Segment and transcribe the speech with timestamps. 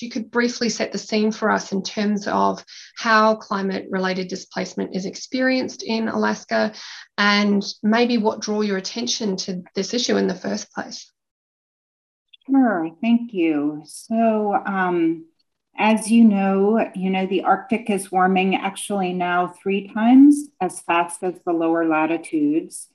[0.00, 2.64] you could briefly set the scene for us in terms of
[2.96, 6.72] how climate related displacement is experienced in Alaska
[7.18, 11.10] and maybe what drew your attention to this issue in the first place.
[12.48, 13.82] Sure, thank you.
[13.84, 15.26] So, um,
[15.76, 21.22] as you know, you know the Arctic is warming actually now three times as fast
[21.22, 22.88] as the lower latitudes.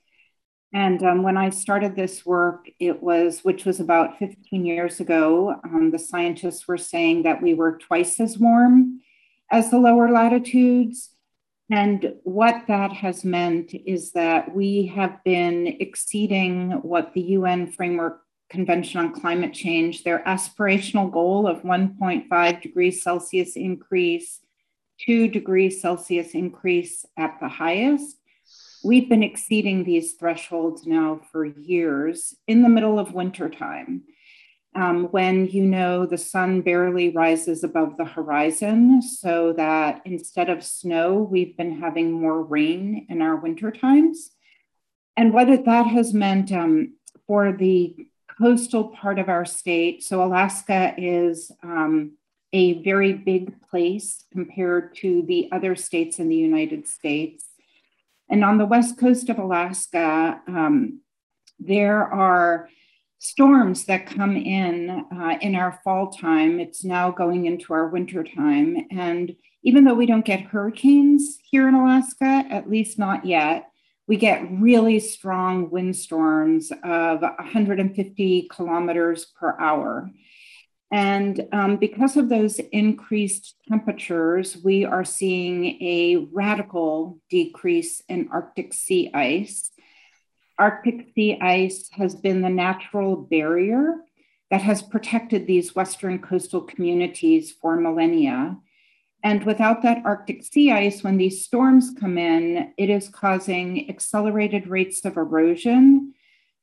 [0.76, 5.58] And um, when I started this work, it was, which was about 15 years ago,
[5.64, 9.00] um, the scientists were saying that we were twice as warm
[9.50, 11.12] as the lower latitudes.
[11.70, 18.20] And what that has meant is that we have been exceeding what the UN Framework
[18.50, 24.40] Convention on Climate Change, their aspirational goal of 1.5 degrees Celsius increase,
[25.06, 28.18] 2 degrees Celsius increase at the highest
[28.86, 34.04] We've been exceeding these thresholds now for years in the middle of wintertime.
[34.76, 40.62] Um, when you know the sun barely rises above the horizon, so that instead of
[40.62, 44.30] snow, we've been having more rain in our winter times.
[45.16, 46.94] And what that has meant um,
[47.26, 48.06] for the
[48.38, 52.12] coastal part of our state, so Alaska is um,
[52.52, 57.46] a very big place compared to the other states in the United States.
[58.28, 61.00] And on the west coast of Alaska, um,
[61.58, 62.68] there are
[63.18, 66.60] storms that come in uh, in our fall time.
[66.60, 68.86] It's now going into our winter time.
[68.90, 73.70] And even though we don't get hurricanes here in Alaska, at least not yet,
[74.06, 80.10] we get really strong wind storms of 150 kilometers per hour.
[80.92, 88.72] And um, because of those increased temperatures, we are seeing a radical decrease in Arctic
[88.72, 89.72] sea ice.
[90.58, 93.96] Arctic sea ice has been the natural barrier
[94.50, 98.56] that has protected these Western coastal communities for millennia.
[99.24, 104.68] And without that Arctic sea ice, when these storms come in, it is causing accelerated
[104.68, 106.14] rates of erosion,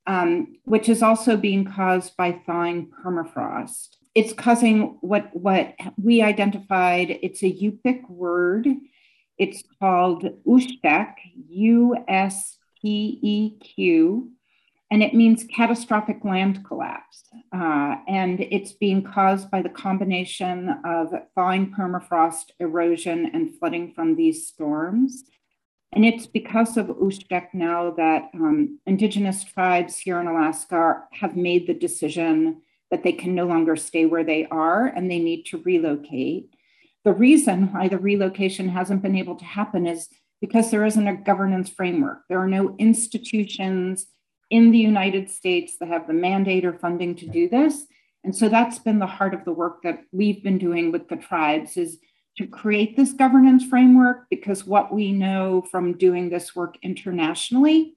[0.07, 7.19] um, which is also being caused by thawing permafrost it's causing what what we identified.
[7.21, 8.67] It's a Yupik word.
[9.37, 11.13] It's called Usteq,
[11.49, 14.31] U S T E Q,
[14.91, 17.23] and it means catastrophic land collapse.
[17.51, 24.15] Uh, and it's being caused by the combination of thawing permafrost, erosion, and flooding from
[24.15, 25.23] these storms.
[25.95, 31.67] And it's because of Usteq now that um, Indigenous tribes here in Alaska have made
[31.67, 32.62] the decision
[32.93, 36.53] that they can no longer stay where they are and they need to relocate.
[37.03, 40.09] The reason why the relocation hasn't been able to happen is
[40.39, 42.19] because there isn't a governance framework.
[42.29, 44.05] There are no institutions
[44.51, 47.83] in the United States that have the mandate or funding to do this.
[48.23, 51.15] And so that's been the heart of the work that we've been doing with the
[51.15, 51.97] tribes is
[52.37, 57.95] to create this governance framework because what we know from doing this work internationally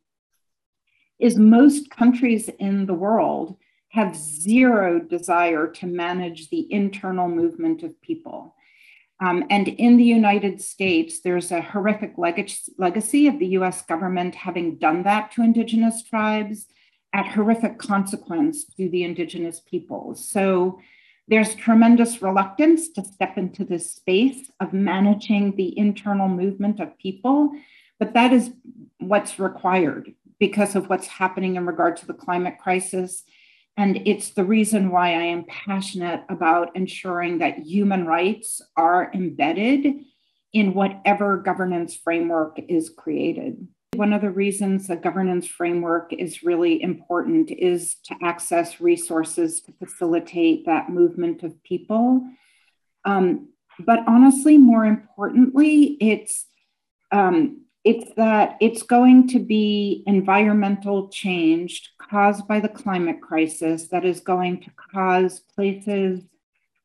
[1.18, 3.58] is most countries in the world
[3.96, 8.54] have zero desire to manage the internal movement of people.
[9.20, 14.34] Um, and in the United States, there's a horrific leg- legacy of the US government
[14.34, 16.66] having done that to Indigenous tribes
[17.14, 20.28] at horrific consequence to the Indigenous peoples.
[20.28, 20.78] So
[21.26, 27.50] there's tremendous reluctance to step into this space of managing the internal movement of people,
[27.98, 28.50] but that is
[28.98, 33.24] what's required because of what's happening in regard to the climate crisis
[33.76, 39.86] and it's the reason why I am passionate about ensuring that human rights are embedded
[40.52, 43.68] in whatever governance framework is created.
[43.94, 49.72] One of the reasons a governance framework is really important is to access resources to
[49.72, 52.22] facilitate that movement of people.
[53.04, 56.46] Um, but honestly, more importantly, it's
[57.12, 64.04] um, it's that it's going to be environmental change caused by the climate crisis that
[64.04, 66.24] is going to cause places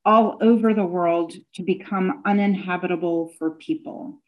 [0.06, 4.21] all over the world to become uninhabitable for people.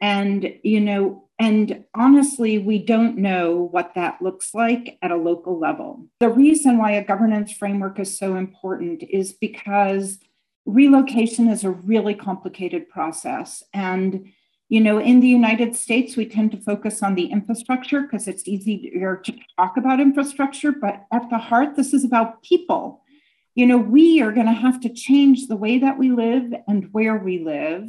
[0.00, 5.58] And, you know, and honestly, we don't know what that looks like at a local
[5.58, 6.06] level.
[6.20, 10.20] The reason why a governance framework is so important is because
[10.64, 13.64] relocation is a really complicated process.
[13.72, 14.32] And
[14.68, 18.48] you know, in the United States, we tend to focus on the infrastructure because it's
[18.48, 23.02] easier to talk about infrastructure, but at the heart, this is about people.
[23.54, 26.88] You know, we are going to have to change the way that we live and
[26.92, 27.88] where we live.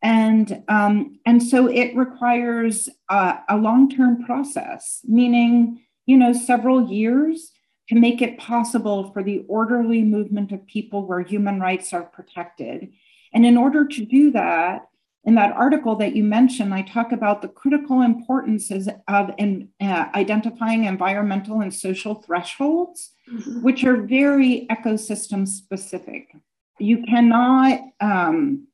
[0.00, 7.52] And, um, and so it requires a long term process, meaning, you know, several years.
[7.88, 12.92] to make it possible for the orderly movement of people where human rights are protected.
[13.32, 14.88] And in order to do that,
[15.26, 20.06] in that article that you mentioned, I talk about the critical importances of in, uh,
[20.14, 23.60] identifying environmental and social thresholds, mm-hmm.
[23.62, 26.32] which are very ecosystem specific.
[26.78, 28.68] You cannot, um,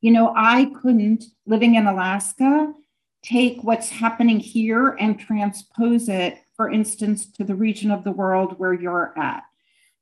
[0.00, 2.72] you know, I couldn't, living in Alaska,
[3.24, 8.60] take what's happening here and transpose it, for instance, to the region of the world
[8.60, 9.42] where you're at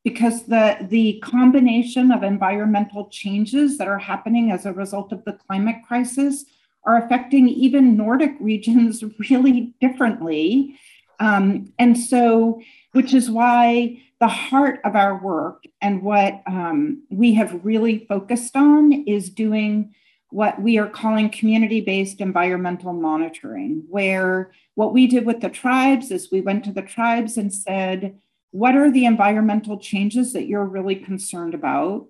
[0.04, 5.32] because the, the combination of environmental changes that are happening as a result of the
[5.32, 6.44] climate crisis
[6.84, 10.78] are affecting even Nordic regions really differently.
[11.20, 12.60] Um, and so,
[12.93, 18.56] which is why the heart of our work and what um, we have really focused
[18.56, 19.94] on is doing
[20.31, 26.10] what we are calling community based environmental monitoring, where what we did with the tribes
[26.10, 28.19] is we went to the tribes and said,
[28.52, 32.06] what are the environmental changes that you're really concerned about?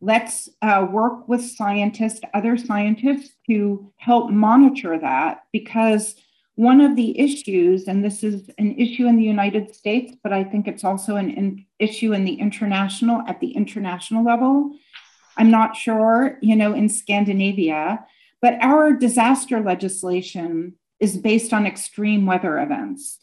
[0.00, 6.16] Let's uh, work with scientists, other scientists, to help monitor that because
[6.54, 10.42] one of the issues, and this is an issue in the United States, but I
[10.42, 14.72] think it's also an in, issue in the international at the international level.
[15.36, 18.04] I'm not sure, you know, in Scandinavia,
[18.40, 23.18] but our disaster legislation is based on extreme weather events.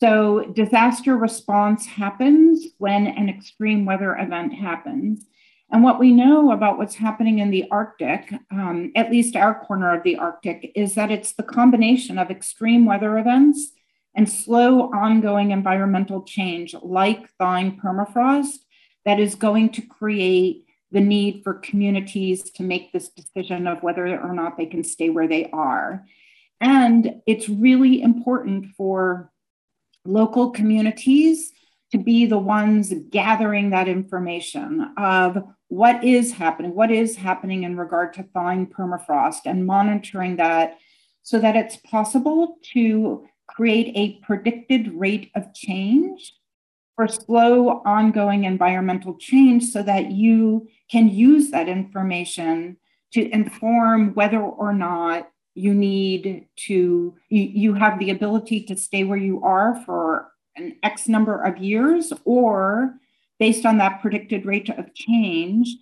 [0.00, 5.26] So, disaster response happens when an extreme weather event happens.
[5.70, 9.94] And what we know about what's happening in the Arctic, um, at least our corner
[9.94, 13.72] of the Arctic, is that it's the combination of extreme weather events
[14.16, 18.60] and slow ongoing environmental change, like thawing permafrost,
[19.04, 24.18] that is going to create the need for communities to make this decision of whether
[24.18, 26.04] or not they can stay where they are.
[26.60, 29.30] And it's really important for
[30.04, 31.52] local communities
[31.92, 37.76] to be the ones gathering that information of what is happening, what is happening in
[37.76, 40.78] regard to thawing permafrost and monitoring that
[41.22, 46.34] so that it's possible to create a predicted rate of change
[46.96, 52.76] for slow ongoing environmental change so that you can use that information
[53.12, 59.04] to inform whether or not you need to you, you have the ability to stay
[59.04, 62.94] where you are for an x number of years or
[63.38, 65.76] based on that predicted rate of change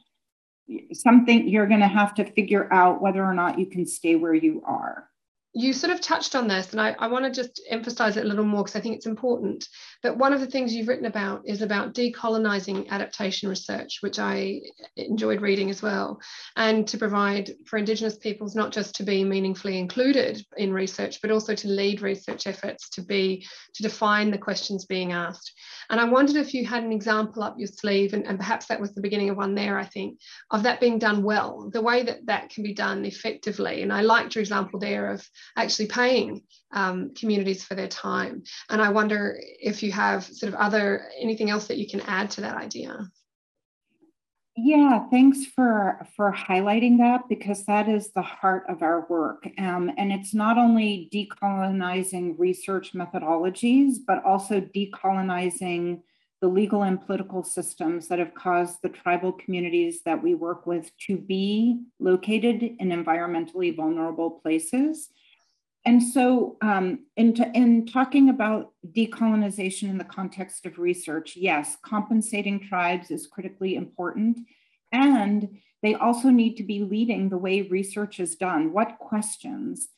[0.92, 4.34] something you're going to have to figure out whether or not you can stay where
[4.34, 5.08] you are
[5.54, 8.28] you sort of touched on this, and I, I want to just emphasize it a
[8.28, 9.66] little more because I think it's important.
[10.02, 14.60] But one of the things you've written about is about decolonizing adaptation research, which I
[14.96, 16.20] enjoyed reading as well,
[16.56, 21.30] and to provide for Indigenous peoples not just to be meaningfully included in research, but
[21.30, 25.52] also to lead research efforts, to be to define the questions being asked.
[25.90, 28.80] And I wondered if you had an example up your sleeve, and, and perhaps that
[28.80, 30.18] was the beginning of one there, I think,
[30.50, 33.82] of that being done well, the way that that can be done effectively.
[33.82, 36.42] And I liked your example there of actually paying
[36.72, 38.42] um, communities for their time.
[38.70, 42.30] And I wonder if you have sort of other anything else that you can add
[42.32, 43.10] to that idea.
[44.60, 49.92] Yeah, thanks for for highlighting that because that is the heart of our work, um,
[49.96, 56.00] and it's not only decolonizing research methodologies, but also decolonizing
[56.40, 60.90] the legal and political systems that have caused the tribal communities that we work with
[61.06, 65.10] to be located in environmentally vulnerable places
[65.84, 72.60] and so, um, in, in talking about decolonization in the context of research, yes, compensating
[72.60, 74.40] tribes is critically important.
[74.92, 78.72] And they also need to be leading the way research is done.
[78.72, 79.88] What questions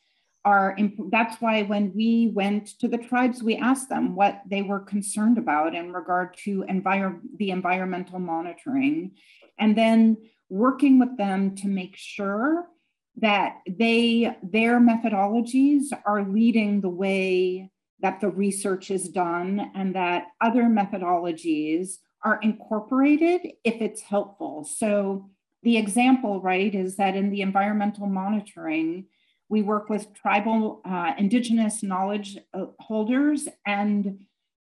[0.45, 4.61] are, imp- that's why when we went to the tribes, we asked them what they
[4.61, 9.11] were concerned about in regard to envir- the environmental monitoring.
[9.57, 10.17] And then
[10.49, 12.67] working with them to make sure
[13.17, 20.27] that they their methodologies are leading the way that the research is done and that
[20.39, 24.63] other methodologies are incorporated if it's helpful.
[24.63, 25.29] So
[25.63, 29.05] the example right is that in the environmental monitoring
[29.49, 34.19] we work with tribal uh, indigenous knowledge uh, holders and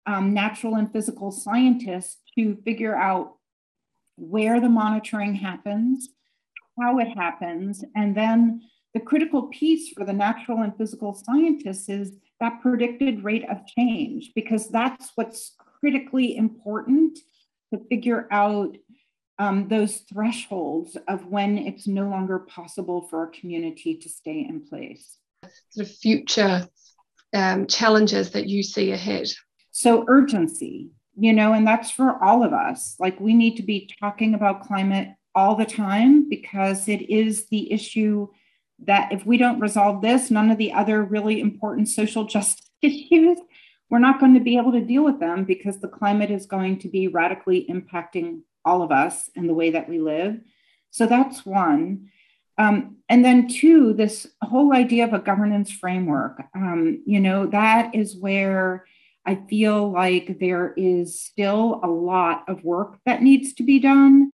[0.07, 3.35] um, natural and physical scientists to figure out
[4.17, 6.09] where the monitoring happens
[6.81, 7.85] how it happens.
[7.95, 8.63] And then
[8.95, 14.33] the critical piece for the natural and physical scientists is that predicted rate of change,
[14.35, 17.19] because that's what's critically important
[17.73, 18.77] to figure out
[19.39, 24.67] um, those thresholds of when it's no longer possible for a community to stay in
[24.67, 25.19] place.
[25.71, 26.67] Sort of future
[27.35, 29.29] um, challenges that you see ahead.
[29.71, 32.95] So, urgency you know, and that's for all of us.
[33.01, 37.73] Like we need to be talking about climate all the time because it is the
[37.73, 38.27] issue
[38.81, 43.39] that if we don't resolve this, none of the other really important social justice issues,
[43.89, 46.81] we're not going to be able to deal with them because the climate is going
[46.81, 50.41] to be radically impacting all of us and the way that we live.
[50.91, 52.11] So that's one.
[52.59, 57.95] Um, and then two, this whole idea of a governance framework, um, you know, that
[57.95, 58.85] is where
[59.25, 64.33] I feel like there is still a lot of work that needs to be done.